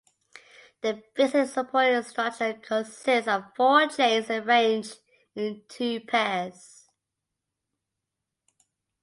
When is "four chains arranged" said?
3.55-4.97